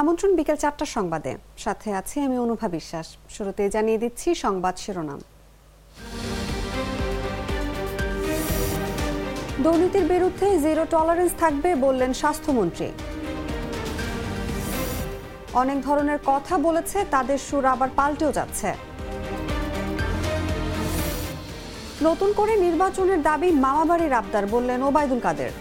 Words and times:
আমন্ত্রণ 0.00 0.32
বিকেল 0.38 0.56
চারটার 0.62 0.90
সংবাদে। 0.96 1.32
সাথে 1.64 1.88
আছি 2.00 2.16
আমি 2.26 2.36
অনুভা 2.44 2.68
বিশ্বাস। 2.76 3.06
শুরুতে 3.36 3.62
জানিয়ে 3.74 3.98
দিচ্ছি 4.02 4.28
সংবাদ 4.44 4.74
শিরোনাম। 4.84 5.20
দুর্নীতির 9.64 10.06
বিরুদ্ধে 10.12 10.46
জিরো 10.64 10.84
টলারেন্স 10.92 11.32
থাকবে 11.42 11.70
বললেন 11.84 12.12
স্বাস্থ্যমন্ত্রী। 12.20 12.88
অনেক 15.62 15.78
ধরনের 15.86 16.20
কথা 16.32 16.54
বলেছে, 16.66 16.98
তাদের 17.14 17.38
সুর 17.48 17.64
আবার 17.74 17.90
পাল্টেও 17.98 18.30
যাচ্ছে। 18.38 18.70
নতুন 22.06 22.30
করে 22.38 22.52
নির্বাচনের 22.66 23.20
দাবি 23.28 23.48
মামাবাড়ির 23.64 24.12
আবদার 24.20 24.44
বললেন 24.54 24.80
ওবায়দুল 24.88 25.20
কাদের। 25.26 25.52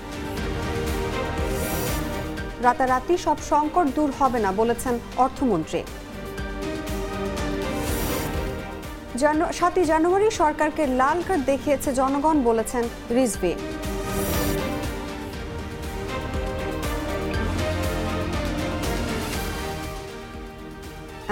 রাতারাতি 2.67 3.15
সব 3.25 3.37
সংকট 3.51 3.87
দূর 3.97 4.09
হবে 4.19 4.39
না 4.45 4.51
বলেছেন 4.61 4.95
অর্থমন্ত্রী। 5.25 5.81
সাতই 9.59 9.85
জানুয়ারি 9.91 10.27
সরকারকে 10.41 10.83
লাল 10.99 11.17
কার্ড 11.27 11.41
দেখিয়েছে 11.51 11.89
জনগণ 11.99 12.37
বলেছেন 12.49 12.83
রিজভি। 13.17 13.53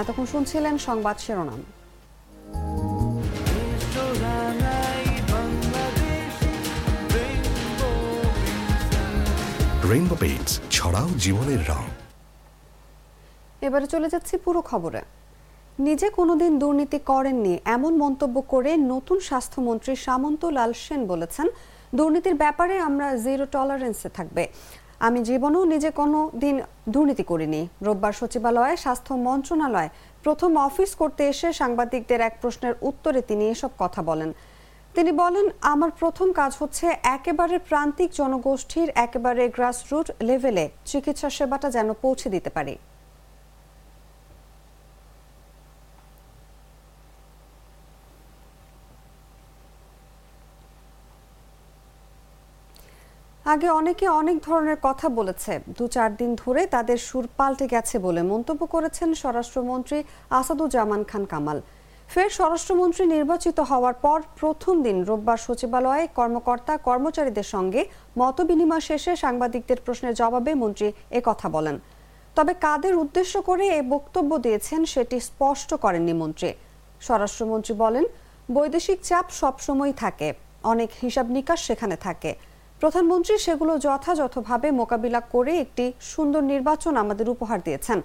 এতক্ষণ 0.00 0.26
শুনছিলেন 0.32 0.74
সংবাদ 0.88 1.16
শিরোনাম। 1.24 1.60
রেইনবো 9.90 10.16
ছড়াও 10.70 11.08
জীবনের 11.24 11.62
রং। 11.68 11.84
এবারে 13.66 13.86
চলে 13.86 14.08
যাচ্ছি 14.08 14.34
পুরো 14.44 14.60
খবরে। 14.60 15.00
নিজে 15.78 16.08
কোনোদিন 16.10 16.58
দুর্নীতি 16.58 16.98
করেননি 16.98 17.58
এমন 17.64 17.92
মন্তব্য 17.96 18.40
করে 18.40 18.76
নতুন 18.76 19.20
স্বাস্থ্যমন্ত্রী 19.20 19.96
সামন্ত 19.96 20.44
লাল 20.44 20.72
সেন 20.72 21.06
বলেছেন, 21.06 21.46
দুর্নীতির 21.94 22.34
ব্যাপারে 22.34 22.78
আমরা 22.78 23.16
জিরো 23.16 23.46
টলারেন্সে 23.46 24.08
থাকবে। 24.08 24.48
আমি 25.00 25.22
জীবনেও 25.22 25.64
নিজে 25.64 25.90
কোনো 25.90 26.30
দিন 26.34 26.60
দুর্নীতি 26.88 27.22
করিনি। 27.22 27.68
রোববার 27.82 28.12
সচিবালয়ে 28.12 28.76
স্বাস্থ্য 28.76 29.14
মন্ত্রণালয় 29.14 29.88
প্রথম 30.24 30.56
অফিস 30.68 30.94
করতে 30.94 31.22
এসে 31.28 31.48
সাংবাদিকদের 31.52 32.20
এক 32.20 32.34
প্রশ্নের 32.40 32.74
উত্তরে 32.80 33.20
তিনি 33.22 33.44
এসব 33.48 33.70
কথা 33.78 34.02
বলেন। 34.02 34.32
তিনি 34.96 35.12
বলেন, 35.22 35.46
আমার 35.72 35.90
প্রথম 36.00 36.28
কাজ 36.40 36.52
হচ্ছে 36.60 36.86
একেবারে 37.16 37.56
প্রান্তিক 37.68 38.10
জনগোষ্ঠীর 38.20 38.88
একেবারে 39.06 39.42
গ্রাসরুট 39.56 40.06
লেভেলে 40.28 40.64
চিকিৎসা 40.90 41.28
সেবাটা 41.36 41.68
যেন 41.76 41.88
পৌঁছে 42.02 42.28
দিতে 42.34 42.50
পারি। 42.56 42.74
আগে 53.52 53.68
অনেকে 53.80 54.06
অনেক 54.20 54.36
ধরনের 54.46 54.78
কথা 54.86 55.06
বলেছে। 55.18 55.52
দু 55.78 55.84
চার 55.94 56.10
দিন 56.20 56.30
ধরে 56.42 56.62
তাদের 56.74 56.98
সুর 57.08 57.24
পাল্টে 57.38 57.66
গেছে 57.74 57.96
বলে 58.06 58.22
মন্তব্য 58.32 58.62
করেছেন 58.74 59.08
স্বরাষ্ট্রমন্ত্রী 59.22 59.98
আসাদুজ্জামান 60.38 61.02
খান 61.10 61.24
কামাল। 61.32 61.58
ফের 62.12 62.30
স্বরাষ্ট্রমন্ত্রী 62.38 63.04
নির্বাচিত 63.16 63.58
হওয়ার 63.70 63.96
পর 64.04 64.18
প্রথম 64.40 64.74
দিন 64.86 64.96
রোববার 65.08 65.38
সচিবালয়ে 65.46 66.04
কর্মকর্তা, 66.18 66.72
কর্মচারীদের 66.88 67.48
সঙ্গে 67.54 67.80
মতবিনিময় 68.20 68.84
শেষে 68.88 69.12
সাংবাদিকদের 69.24 69.78
প্রশ্নের 69.84 70.14
জবাবে 70.20 70.52
মন্ত্রী 70.62 70.88
কথা 71.28 71.46
বলেন। 71.56 71.76
তবে 72.36 72.52
কাদের 72.64 72.94
উদ্দেশ্য 73.02 73.34
করে 73.48 73.64
এ 73.78 73.80
বক্তব্য 73.94 74.30
দিয়েছেন 74.44 74.80
সেটি 74.92 75.16
স্পষ্ট 75.28 75.70
করেননি 75.84 76.14
মন্ত্রী। 76.22 76.50
স্বরাষ্ট্রমন্ত্রী 77.06 77.74
বলেন, 77.84 78.04
বৈদেশিক 78.56 78.98
চাপ 79.08 79.26
সবসময় 79.40 79.92
থাকে, 80.02 80.28
অনেক 80.72 80.90
হিসাব 81.02 81.26
নিকাশ 81.36 81.60
সেখানে 81.68 81.96
থাকে। 82.06 82.30
প্রধানমন্ত্রী 82.80 83.34
সেগুলো 83.46 83.72
যথাযথভাবে 83.86 84.68
মোকাবিলা 84.80 85.20
করে 85.34 85.52
একটি 85.64 85.84
সুন্দর 86.12 86.42
নির্বাচন 86.52 86.92
আমাদের 87.02 87.26
উপহার 87.34 87.58
দিয়েছেন। 87.66 87.98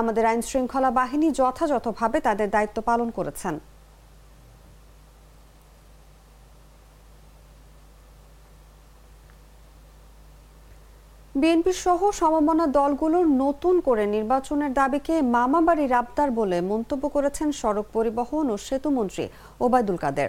আমাদের 0.00 0.24
আইন 0.30 0.42
শৃঙ্খলা 0.50 0.90
বাহিনী 1.00 1.28
যথাযথভাবে 1.40 2.18
তাদের 2.26 2.48
দায়িত্ব 2.54 2.78
পালন 2.88 3.08
করেছেন। 3.18 3.56
বিএনপি 11.40 11.72
সহ 11.84 12.00
সমমনা 12.20 12.66
দলগুলোর 12.78 13.26
নতুন 13.44 13.74
করে 13.86 14.04
নির্বাচনের 14.16 14.72
দাবিকে 14.80 15.14
মামাবাড়ির 15.34 15.92
আবদার 16.00 16.30
বলে 16.38 16.58
মন্তব্য 16.70 17.04
করেছেন 17.14 17.48
সড়ক 17.60 17.86
পরিবহন 17.96 18.44
ও 18.54 18.56
সেতুমন্ত্রী 18.68 19.24
ওবায়দুল 19.64 19.98
কাদের। 20.04 20.28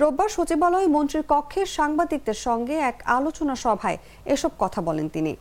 রোববার 0.00 0.30
সচিবালয় 0.36 0.88
মন্ত্রীর 0.94 1.24
কক্ষে 1.32 1.62
সাংবাদিকদের 1.76 2.38
সঙ্গে 2.46 2.74
এক 2.90 2.96
আলোচনা 3.18 3.54
সভায় 3.64 3.98
এসব 4.34 4.52
কথা 4.62 4.80
বলেন 4.88 5.06
তিনি। 5.08 5.32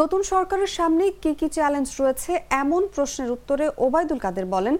নতুন 0.00 0.20
সরকারের 0.32 0.70
সামনে 0.78 1.04
কি 1.22 1.32
কি 1.40 1.46
চ্যালেঞ্জ 1.56 1.88
রয়েছে 2.00 2.32
এমন 2.62 2.82
প্রশ্নের 2.94 3.30
উত্তরে 3.36 3.64
ওবায়দুল 3.86 4.18
কাদের 4.24 4.46
বলেন, 4.54 4.74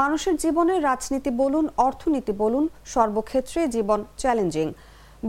মানুষের 0.00 0.34
জীবনে 0.42 0.74
রাজনীতি 0.88 1.30
বলুন, 1.42 1.64
অর্থনীতি 1.86 2.32
বলুন, 2.42 2.64
সর্বক্ষেত্রে 2.94 3.60
জীবন 3.74 4.00
চ্যালেঞ্জিং 4.22 4.66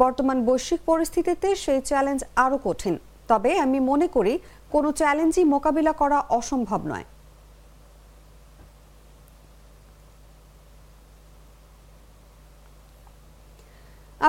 বর্তমান 0.01 0.37
বৈশ্বিক 0.47 0.81
পরিস্থিতিতে 0.89 1.47
সেই 1.63 1.79
চ্যালেঞ্জ 1.89 2.21
আরও 2.43 2.57
কঠিন। 2.65 2.95
তবে 3.29 3.51
আমি 3.65 3.79
মনে 3.89 4.07
করি, 4.15 4.33
কোনো 4.73 4.89
চ্যালেঞ্জই 4.99 5.45
মোকাবিলা 5.53 5.93
করা 6.01 6.17
অসম্ভব 6.39 6.81
নয়। 6.91 7.05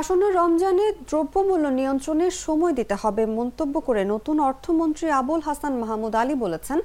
আসন্ন 0.00 0.24
রমজানে 0.40 0.86
দ্রব্যমূল্য 1.10 1.66
নিয়ন্ত্রণে 1.78 2.26
সময় 2.44 2.74
দিতে 2.78 2.94
হবে 3.02 3.22
মন্তব্য 3.38 3.74
করে 3.88 4.02
নতুন 4.14 4.36
অর্থমন্ত্রী 4.50 5.06
আবুল 5.20 5.40
হাসান 5.48 5.72
মাহমুদ 5.82 6.14
আলী 6.22 6.34
বলেছেন, 6.44 6.78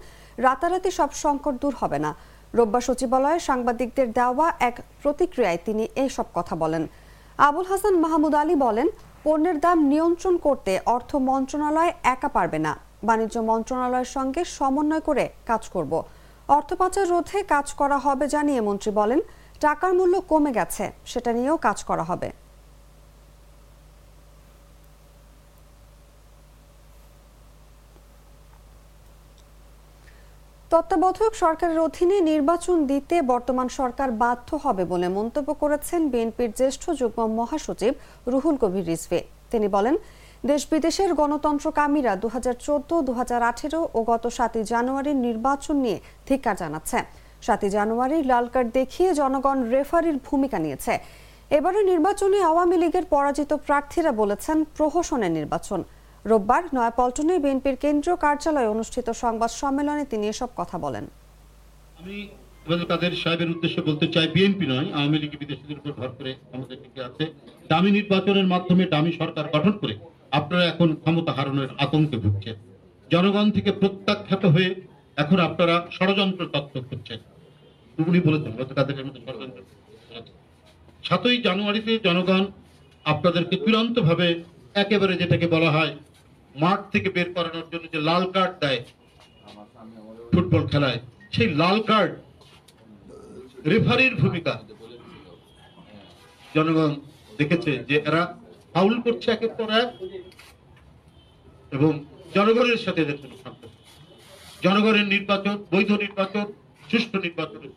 রাতারাতি 0.46 0.90
সব 1.00 1.10
সংকট 1.24 1.54
দূর 1.64 1.74
হবে 1.82 2.00
না। 2.06 2.12
রোববার 2.58 2.84
সচিবালয়ে 2.88 3.40
সাংবাদিকদের 3.48 4.08
দেওয়া 4.20 4.48
এক 4.70 4.76
প্রতিক্রিয়ায় 5.02 5.60
তিনি 5.68 5.84
এইসব 6.04 6.28
কথা 6.38 6.54
বলেন। 6.64 6.84
আবুল 7.48 7.66
হাসান 7.72 7.96
মাহমুদ 8.04 8.34
আলী 8.42 8.56
বলেন, 8.66 8.88
পণ্যের 9.26 9.58
দাম 9.66 9.78
নিয়ন্ত্রণ 9.92 10.36
করতে 10.46 10.72
অর্থ 10.96 11.12
মন্ত্রণালয় 11.30 11.92
একা 12.14 12.30
পারবে 12.36 12.60
না। 12.66 12.74
বাণিজ্য 13.08 13.38
মন্ত্রণালয়ের 13.50 14.10
সঙ্গে 14.16 14.42
সমন্বয় 14.58 15.04
করে 15.08 15.26
কাজ 15.50 15.64
করব। 15.74 15.94
অর্থ 16.58 16.70
পাচার 16.82 17.06
রোধে 17.14 17.40
কাজ 17.54 17.68
করা 17.80 17.98
হবে 18.06 18.26
জানিয়ে 18.36 18.62
মন্ত্রী 18.68 18.92
বলেন, 19.00 19.20
টাকার 19.64 19.92
মূল্য 19.98 20.16
কমে 20.32 20.52
গেছে, 20.58 20.86
সেটা 21.12 21.32
নিয়েও 21.38 21.58
কাজ 21.68 21.80
করা 21.92 22.06
হবে। 22.12 22.30
তত্ত্বাবধায়ক 30.74 31.34
সরকারের 31.44 31.80
অধীনে 31.88 32.18
নির্বাচন 32.32 32.78
দিতে 32.92 33.16
বর্তমান 33.32 33.68
সরকার 33.80 34.10
বাধ্য 34.24 34.50
হবে 34.66 34.84
বলে 34.94 35.08
মন্তব্য 35.18 35.50
করেছেন 35.62 36.02
বিএনপির 36.12 36.52
জ্যেষ্ঠ 36.60 36.84
যুগ্ম 37.00 37.20
মহাসচিব 37.40 37.94
রুহুল 38.32 38.56
কবির 38.62 38.86
রিজভে। 38.90 39.20
তিনি 39.52 39.68
বলেন 39.76 39.96
দেশ 40.50 40.62
বিদেশের 40.72 41.12
গণতন্ত্রকামীরা 41.22 42.14
দু 42.24 42.28
হাজার 42.36 42.56
চোদ্দ 42.66 42.92
দু 43.08 43.12
হাজার 43.20 43.42
আঠেরো 43.52 43.82
ও 43.98 44.00
গত 44.12 44.24
সাতই 44.38 44.64
জানুয়ারির 44.74 45.18
নির্বাচন 45.28 45.76
নিয়ে 45.84 45.98
ধিক্কার 46.28 46.56
জানাচ্ছে। 46.62 47.00
সাতই 47.46 47.70
জানুয়ারি 47.78 48.18
লাল 48.32 48.46
কার্ড 48.54 48.70
দেখিয়ে 48.80 49.10
জনগণ 49.22 49.58
রেফারির 49.74 50.18
ভূমিকা 50.28 50.58
নিয়েছে। 50.66 50.94
এবারের 51.58 51.86
নির্বাচনে 51.92 52.38
আওয়ামী 52.52 52.78
লীগের 52.84 53.06
পরাজিত 53.14 53.52
প্রার্থীরা 53.68 54.12
বলেছেন, 54.22 54.58
প্রহসনের 54.76 55.32
নির্বাচন। 55.38 55.80
রোববার 56.26 56.64
নয়াপল্টনে 56.76 57.36
বিএনপির 57.44 57.78
কেন্দ্রীয় 57.84 58.18
কার্যালয়ে 58.26 58.72
অনুষ্ঠিত 58.76 59.08
সংবাদ 59.24 59.52
সম্মেলনে 59.62 60.04
তিনি 60.12 60.26
এসব 60.34 60.50
কথা 60.60 60.78
বলেন। 60.86 61.06
আমি 62.00 62.18
তাদের 62.92 63.12
সাহেবের 63.24 63.54
উদ্দেশ্যে 63.54 63.82
বলতে 63.90 64.06
চাই, 64.14 64.28
বিএনপি 64.36 64.66
নয়, 64.74 64.88
আওয়ামী 64.98 65.18
লীগ 65.22 65.34
বিদেশিদের 65.42 65.80
উপর 65.80 65.94
ভর 66.00 66.10
করে 66.18 66.32
আমাদের 66.56 66.78
টিকে 66.84 67.02
আছে। 67.10 67.24
দামি 67.72 67.90
নির্বাচনের 67.98 68.48
মাধ্যমে 68.54 68.84
দামি 68.94 69.12
সরকার 69.22 69.46
গঠন 69.56 69.74
করে 69.82 69.96
আপনারা 70.40 70.64
এখন 70.72 70.90
ক্ষমতা 71.04 71.32
হারানোর 71.38 71.72
আতঙ্কে 71.84 72.18
ভুগছেন। 72.24 72.56
জনগণ 73.14 73.48
থেকে 73.56 73.72
প্রত্যাখ্যাত 73.82 74.44
হয়ে 74.56 74.70
এখন 75.24 75.38
আপনারা 75.48 75.76
ষড়যন্ত্র 75.96 76.42
তত্ত্ব 76.54 76.76
করছেন। 76.90 77.20
উনি 77.98 78.20
বলেছেন 78.28 78.52
গত 78.60 78.70
তাদের 78.80 79.06
মধ্যে 79.08 79.22
ষড়যন্ত্র 79.28 79.62
সাতই 81.08 81.38
জানুয়ারিতে 81.48 81.94
জনগণ 82.08 82.44
আপনাদেরকে 83.06 83.56
চূড়ান্ত 83.64 83.96
ভাবে 84.08 84.28
একেবারে 84.84 85.14
যেটাকে 85.22 85.48
বলা 85.56 85.70
হয় 85.78 85.94
মাঠ 86.62 86.80
থেকে 86.94 87.10
বের 87.16 87.30
করানোর 87.36 87.68
জন্য 87.72 87.86
যে 87.94 88.00
লাল 88.10 88.24
কার্ড 88.36 88.54
দেয় 88.64 88.82
ফুটবল 90.32 90.64
খেলায়, 90.72 91.00
সেই 91.36 91.50
লাল 91.62 91.78
কার্ড 91.90 92.12
রেফারির 93.72 94.14
ভূমিকা। 94.22 94.54
জনগণ 96.56 96.92
দেখেছে 97.40 97.72
যে 97.90 97.96
এরা 98.10 98.22
ফাউল 98.74 98.96
করছে 99.06 99.30
পর 99.58 99.70
এক 99.82 99.90
এবং 101.76 101.92
জনগণের 102.36 102.80
সাথে 102.86 103.00
এদের 103.04 103.18
কোনো 103.22 103.36
সম্পর্ক 103.44 103.74
জনগণের 104.66 105.08
নির্বাচন, 105.16 105.56
বৈধ 105.72 105.92
নির্বাচন, 106.04 106.46
সুষ্ঠু 106.90 107.18
নির্বাচনের 107.26 107.72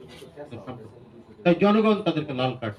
তাই 1.42 1.54
জনগণ 1.64 1.96
তাদেরকে 2.06 2.32
লাল 2.40 2.52
কার্ড 2.60 2.76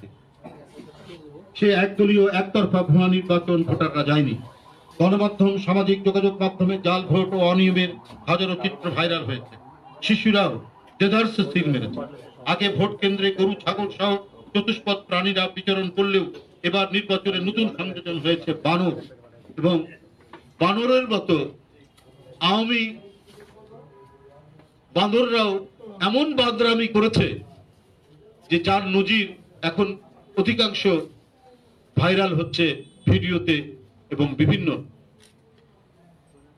সে 1.58 1.68
একদলীয়, 1.86 2.26
একতরফা 2.42 2.82
ভুয়া 2.90 3.08
নির্বাচন 3.16 3.58
ভোটাররা 3.70 4.04
যায়নি। 4.10 4.36
গণমাধ্যম, 5.00 5.54
সামাজিক 5.66 5.98
যোগাযোগ 6.08 6.34
মাধ্যমে 6.44 6.76
জাল 6.86 7.02
ভোট 7.12 7.30
ও 7.36 7.40
অনিয়মের 7.52 7.92
হাজারো 8.30 8.54
চিত্র 8.64 8.86
ভাইরাল 8.98 9.24
হয়েছে। 9.30 9.54
শিশুরাও 10.06 10.54
দেদার্সে 11.00 11.62
মেরেছে। 11.74 12.02
আগে 12.54 12.68
ভোট 12.78 12.92
কেন্দ্রে 13.02 13.30
গরু, 13.38 13.54
ছাগল 13.64 13.88
সহ 13.98 14.12
চতুষ্পদ 14.54 14.98
প্রাণীরা 15.08 15.44
বিচরণ 15.56 15.88
করলেও 15.98 16.26
এবার 16.68 16.86
নির্বাচনে 16.96 17.40
নতুন 17.48 17.68
সংযোজন 17.78 18.18
হয়েছে 18.26 18.50
বানর। 18.66 18.96
এবং 19.60 19.76
বানরের 20.62 21.06
মতো 21.14 21.36
আওয়ামী 22.50 22.84
বাঁদররাও 24.94 25.52
এমন 26.08 26.26
বাদরামি 26.40 26.88
করেছে 26.96 27.28
যে 28.50 28.58
যার 28.68 28.84
নজির 28.96 29.28
এখন 29.70 29.88
অধিকাংশ 30.38 30.82
ভাইরাল 31.98 32.32
হচ্ছে 32.40 32.66
ভিডিওতে 33.08 33.56
এবং 34.12 34.28
বিভিন্ন, 34.42 34.68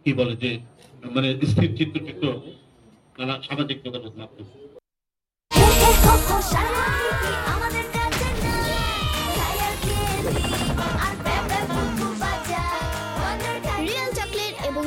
কি 0.06 0.12
বলে 0.20 0.34
যে 0.44 0.50
মানে 1.16 1.28
স্থির 1.52 1.72
চিত্রচিত্র 1.78 2.26
নানা 3.18 3.36
সামাজিক 3.48 3.78
যোগাযোগ 3.86 4.14
মাধ্যম। 4.22 4.48
এবং 14.70 14.86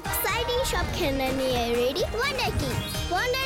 এক্সাইটিং 0.00 0.58
সব 0.72 0.86
খেলনা 0.96 1.28
নিয়ে 1.40 1.62
রেডি 1.80 2.02
ওয়ান্ডার 2.18 2.50
কি 2.60 2.70
ওয়ান্ডার 3.12 3.41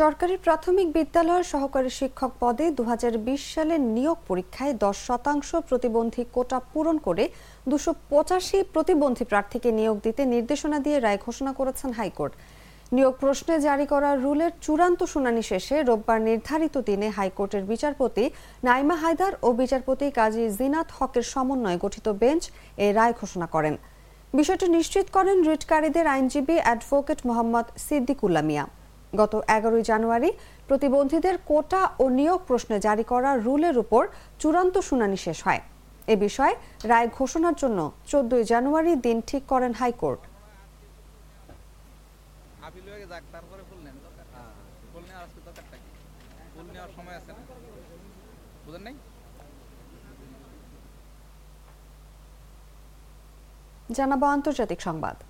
সরকারি 0.00 0.34
প্রাথমিক 0.46 0.88
বিদ্যালয়ের 0.96 1.46
সহকারী 1.52 1.90
শিক্ষক 2.00 2.32
পদে 2.42 2.66
দু 2.78 2.82
হাজার 2.90 3.14
বিশ 3.26 3.42
সালের 3.54 3.82
নিয়োগ 3.96 4.18
পরীক্ষায় 4.28 4.74
দশ 4.84 4.96
শতাংশ 5.08 5.48
প্রতিবন্ধী 5.68 6.22
কোটা 6.34 6.58
পূরণ 6.72 6.96
করে 7.06 7.24
দুশো 7.70 7.92
পঁচাশি 8.10 8.58
প্রতিবন্ধী 8.74 9.24
প্রার্থীকে 9.30 9.70
নিয়োগ 9.78 9.96
দিতে 10.06 10.22
নির্দেশনা 10.34 10.78
দিয়ে 10.84 10.98
রায় 10.98 11.20
ঘোষণা 11.26 11.52
করেছেন 11.58 11.90
হাইকোর্ট। 11.98 12.32
নিয়োগ 12.96 13.14
প্রশ্নে 13.22 13.54
জারি 13.66 13.86
করা 13.92 14.10
রুলের 14.24 14.52
চূড়ান্ত 14.64 15.00
শুনানি 15.12 15.42
শেষে 15.50 15.76
রোববার 15.88 16.20
নির্ধারিত 16.28 16.74
দিনে 16.88 17.08
হাইকোর্টের 17.16 17.64
বিচারপতি 17.72 18.24
নাইমা 18.66 18.96
হায়দার 19.02 19.32
ও 19.46 19.48
বিচারপতি 19.60 20.06
কাজী 20.18 20.44
জিনাত 20.58 20.88
হকের 20.98 21.24
সমন্বয়ে 21.32 21.82
গঠিত 21.84 22.06
বেঞ্চ 22.22 22.42
এ 22.84 22.88
রায় 22.98 23.14
ঘোষণা 23.20 23.46
করেন। 23.54 23.74
বিষয়টি 24.38 24.66
নিশ্চিত 24.76 25.06
করেন 25.16 25.36
রিটকারীদের 25.48 26.06
আইনজীবী 26.14 26.56
অ্যাডভোকেট 26.64 27.18
মোহাম্মদ 27.28 27.66
সিদ্দিকুল্লা 27.86 28.44
মিয়া। 28.50 28.66
গত 29.16 29.42
এগারোই 29.56 29.82
জানুয়ারি 29.82 30.32
প্রতিবন্ধীদের 30.68 31.38
কোটা 31.46 31.90
ও 31.98 32.08
নিয়োগ 32.08 32.40
প্রশ্নে 32.46 32.80
জারি 32.80 33.04
করা 33.04 33.36
রুলের 33.36 33.78
উপর 33.78 34.08
চূড়ান্ত 34.40 34.78
শুনানি 34.78 35.16
শেষ 35.16 35.46
হয়। 35.46 35.60
এ 36.06 36.16
বিষয়ে 36.16 36.54
রায় 36.84 37.08
ঘোষণার 37.18 37.54
জন্য 37.54 37.92
চোদ্দই 38.06 38.44
জানুয়ারি 38.44 38.96
দিন 38.96 39.20
ঠিক 39.26 39.42
করেন 39.46 39.72
হাইকোর্ট। 39.72 40.20
জানাব 53.90 54.24
আন্তর্জাতিক 54.24 54.80
যাক 54.84 55.27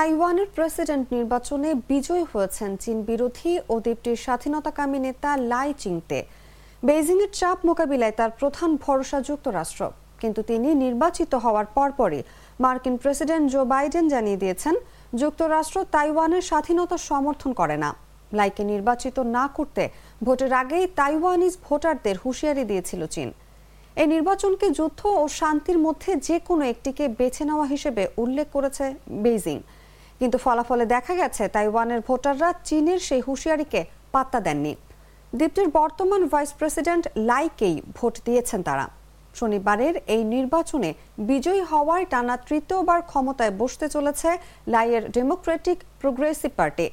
তাইওয়ানের 0.00 0.48
প্রেসিডেন্ট 0.56 1.06
নির্বাচনে 1.16 1.70
বিজয়ী 1.90 2.24
হয়েছেন 2.32 2.70
চীন 2.82 2.98
বিরোধী 3.10 3.52
ও 3.72 3.74
দ্বীপটির 3.84 4.18
স্বাধীনতাকামী 4.24 4.98
নেতা 5.06 5.30
লাই 5.52 5.70
চিংতে। 5.82 6.18
বেইজিংয়ের 6.86 7.32
চাপ 7.38 7.58
মোকাবিলায় 7.68 8.14
তার 8.18 8.30
প্রধান 8.40 8.70
ভরসা 8.84 9.18
যুক্তরাষ্ট্র। 9.28 9.82
কিন্তু 10.22 10.40
তিনি 10.50 10.68
নির্বাচিত 10.84 11.32
হওয়ার 11.44 11.66
পরপরই 11.76 12.22
মার্কিন 12.64 12.96
প্রেসিডেন্ট 13.02 13.44
জো 13.52 13.60
বাইডেন 13.72 14.04
জানিয়ে 14.14 14.40
দিয়েছেন, 14.42 14.74
যুক্তরাষ্ট্র 15.20 15.76
তাইওয়ানের 15.94 16.44
স্বাধীনতা 16.50 16.96
সমর্থন 17.08 17.50
করে 17.60 17.76
না। 17.84 17.90
লাইকে 18.38 18.62
নির্বাচিত 18.72 19.16
না 19.36 19.44
করতে 19.56 19.82
ভোটের 20.26 20.52
আগেই 20.62 20.84
তাইওয়ানিজ 20.98 21.54
ভোটারদের 21.66 22.16
হুঁশিয়ারি 22.22 22.64
দিয়েছিল 22.70 23.02
চীন। 23.14 23.28
এই 24.00 24.08
নির্বাচনকে 24.14 24.66
যুদ্ধ 24.78 25.00
ও 25.22 25.24
শান্তির 25.40 25.78
মধ্যে 25.86 26.10
যে 26.28 26.36
কোনো 26.48 26.62
একটিকে 26.72 27.04
বেছে 27.18 27.42
নেওয়া 27.48 27.66
হিসেবে 27.72 28.02
উল্লেখ 28.22 28.46
করেছে 28.56 28.84
বেইজিং। 29.24 29.58
কিন্তু 30.20 30.36
ফলাফলে 30.44 30.84
দেখা 30.94 31.14
গেছে 31.20 31.42
তাইওয়ানের 31.54 32.00
ভোটাররা 32.08 32.48
চীনের 32.68 33.00
সেই 33.08 33.22
হুঁশিয়ারিকে 33.26 33.80
পাত্তা 34.14 34.38
দেননি। 34.46 34.72
দ্বীপটির 35.38 35.68
বর্তমান 35.78 36.22
ভাইস 36.32 36.50
প্রেসিডেন্ট 36.58 37.04
লাইকেই 37.30 37.76
ভোট 37.96 38.14
দিয়েছেন 38.26 38.60
তারা। 38.68 38.86
শনিবারের 39.38 39.94
এই 40.14 40.22
নির্বাচনে 40.34 40.90
বিজয়ী 41.30 41.62
হওয়ায় 41.70 42.06
টানা 42.12 42.34
তৃতীয়বার 42.48 43.00
ক্ষমতায় 43.10 43.52
বসতে 43.60 43.86
চলেছে 43.94 44.28
লাইয়ের 44.72 45.04
ডেমোক্রেটিক 45.16 45.78
প্রোগ্রেসিভ 46.00 46.50
পার্টি। 46.58 46.86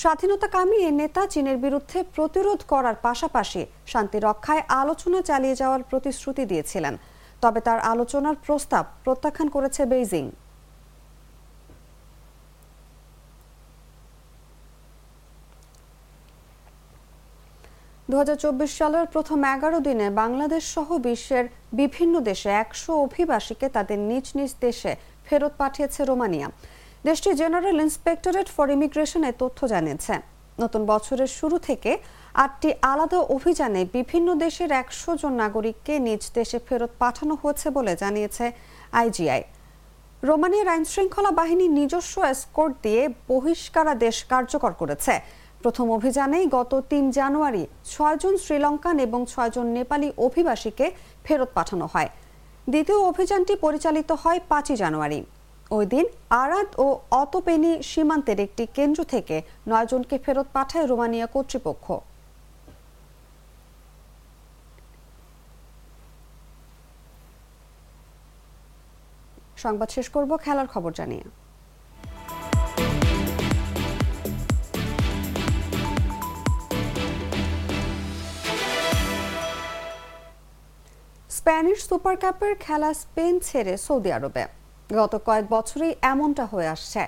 স্বাধীনতাকামী 0.00 0.76
এই 0.88 0.94
নেতা 1.00 1.22
চীনের 1.32 1.58
বিরুদ্ধে 1.64 1.98
প্রতিরোধ 2.16 2.60
করার 2.72 2.96
পাশাপাশি 3.06 3.62
শান্তি 3.92 4.18
রক্ষায় 4.26 4.62
আলোচনা 4.82 5.20
চালিয়ে 5.30 5.58
যাওয়ার 5.60 5.86
প্রতিশ্রুতি 5.90 6.44
দিয়েছিলেন। 6.50 6.94
তবে 7.42 7.60
তার 7.66 7.78
আলোচনার 7.92 8.36
প্রস্তাব 8.46 8.84
প্রত্যাখ্যান 9.04 9.48
করেছে 9.54 9.82
বেইজিং। 9.92 10.24
দুহাজার 18.10 18.42
চব্বিশ 18.44 18.70
সালের 18.80 19.06
প্রথম 19.14 19.38
এগারো 19.54 19.78
দিনে 19.88 20.06
বাংলাদেশ 20.22 20.62
সহ 20.74 20.88
বিশ্বের 21.08 21.44
বিভিন্ন 21.80 22.14
দেশে 22.28 22.50
একশো 22.62 22.92
অভিবাসীকে 23.06 23.66
তাদের 23.76 23.98
নিজ 24.10 24.26
নিজ 24.38 24.52
দেশে 24.66 24.92
ফেরত 25.26 25.52
পাঠিয়েছে 25.60 26.00
রোমানিয়া। 26.10 26.48
দেশটির 27.08 27.34
জেনারেল 27.42 27.78
ইন্সপেক্টরেট 27.86 28.48
ফর 28.56 28.66
ইমিগ্রেশন 28.76 29.22
এ 29.30 29.32
তথ্য 29.42 29.58
জানিয়েছে, 29.72 30.14
নতুন 30.62 30.82
বছরের 30.92 31.30
শুরু 31.38 31.56
থেকে 31.68 31.90
আটটি 32.44 32.70
আলাদা 32.92 33.20
অভিযানে 33.36 33.82
বিভিন্ন 33.96 34.28
দেশের 34.44 34.70
একশো 34.82 35.10
জন 35.20 35.32
নাগরিককে 35.42 35.94
নিজ 36.08 36.22
দেশে 36.38 36.58
ফেরত 36.66 36.92
পাঠানো 37.02 37.34
হয়েছে 37.42 37.66
বলে 37.76 37.92
জানিয়েছে 38.02 38.44
আইজিআই। 39.00 39.42
রোমানিয়ার 40.28 40.72
আইনশৃঙ্খলা 40.74 41.30
বাহিনী 41.40 41.66
নিজস্ব 41.78 42.14
এসকোর্ট 42.32 42.74
দিয়ে 42.84 43.02
বহিষ্কারাদেশ 43.30 44.16
কার্যকর 44.32 44.72
করেছে। 44.80 45.14
প্রথম 45.62 45.86
অভিযানেই 45.98 46.44
গত 46.56 46.72
তিন 46.90 47.04
জানুয়ারি 47.18 47.64
ছয়জন 47.92 48.34
শ্রীলঙ্কান 48.44 48.96
এবং 49.06 49.20
ছয়জন 49.32 49.66
নেপালি 49.76 50.08
অভিবাসীকে 50.26 50.86
ফেরত 51.24 51.50
পাঠানো 51.56 51.86
হয়। 51.92 52.10
দ্বিতীয় 52.72 53.00
অভিযানটি 53.10 53.54
পরিচালিত 53.64 54.10
হয় 54.22 54.40
পাঁচই 54.50 54.76
জানুয়ারি। 54.82 55.20
ওই 55.76 55.84
দিন 55.92 56.06
আরাদ 56.42 56.68
ও 56.84 56.86
অতপেনি 57.22 57.72
সীমান্তের 57.90 58.38
একটি 58.46 58.64
কেন্দ্র 58.76 59.00
থেকে 59.12 59.36
নয়জনকে 59.70 60.16
ফেরত 60.24 60.46
পাঠায় 60.56 60.86
রোমানিয়া 60.90 61.26
কর্তৃপক্ষ। 61.34 61.86
সংবাদ 69.64 69.88
শেষ 69.96 70.06
করব, 70.14 70.30
খেলার 70.44 70.68
খবর 70.74 70.92
জানিয়ে। 71.00 71.24
স্প্যানিশ 81.40 81.78
সুপার 81.88 82.16
কাপের 82.24 82.54
খেলা 82.64 82.90
স্পেন 83.02 83.34
ছেড়ে 83.48 83.74
সৌদি 83.86 84.10
আরবে। 84.16 84.44
গত 85.00 85.12
কয়েক 85.26 85.46
বছরই 85.54 85.92
এমনটা 86.12 86.44
হয়ে 86.52 86.68
আসছে। 86.74 87.02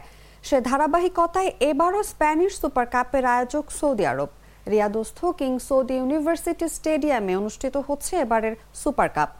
সে 0.48 0.58
ধারাবাহিকতায় 0.68 1.50
এবারও 1.70 2.02
স্প্যানিশ 2.12 2.52
সুপার 2.60 2.86
কাপের 2.94 3.24
আয়োজক 3.34 3.64
সৌদি 3.80 4.04
আরব। 4.12 4.30
রিয়াদস্থ 4.72 5.18
কিং 5.40 5.52
সৌদি 5.68 5.94
ইউনিভার্সিটি 6.00 6.66
স্টেডিয়ামে 6.76 7.32
অনুষ্ঠিত 7.40 7.76
হচ্ছে 7.88 8.12
এবারের 8.24 8.54
সুপার 8.82 9.08
কাপ। 9.16 9.30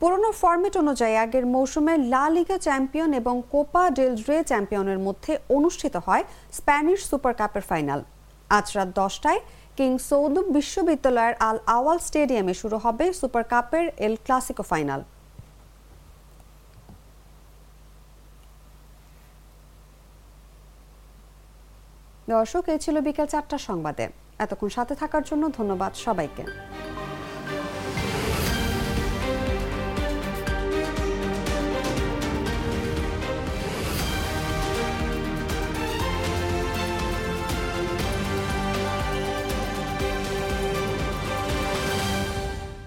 পুরনো 0.00 0.30
ফরম্যাট 0.40 0.74
অনুযায়ী 0.82 1.16
আগের 1.24 1.44
মৌসুমে 1.54 1.94
লা 2.12 2.24
লিগা 2.36 2.58
চ্যাম্পিয়ন 2.66 3.10
এবং 3.20 3.34
কোপা 3.52 3.84
ডেল 3.96 4.14
রে 4.28 4.38
চ্যাম্পিয়নের 4.50 5.00
মধ্যে 5.06 5.32
অনুষ্ঠিত 5.56 5.94
হয় 6.06 6.24
স্প্যানিশ 6.58 6.98
সুপার 7.10 7.34
কাপের 7.40 7.64
ফাইনাল। 7.70 8.00
আজ 8.56 8.66
রাত 8.76 8.90
দশটায় 9.00 9.40
কিং 9.78 9.92
সৌদ 10.08 10.34
বিশ্ববিদ্যালয়ের 10.56 11.34
আল 11.48 11.58
আওয়াল 11.76 11.98
স্টেডিয়ামে 12.08 12.54
শুরু 12.60 12.76
হবে 12.84 13.06
সুপার 13.20 13.44
কাপের 13.52 13.86
এল 14.06 14.14
ক্লাসিকো 14.24 14.64
ফাইনাল। 14.70 15.00
দর্শক, 22.32 22.64
এ 22.74 22.76
ছিল 22.84 22.96
বিকেল 23.06 23.26
চারটার 23.32 23.62
সংবাদে। 23.68 24.04
এতক্ষণ 24.44 24.70
সাথে 24.76 24.94
থাকার 25.00 25.22
জন্য 25.30 25.44
ধন্যবাদ 25.58 25.92
সবাইকে। 26.06 26.44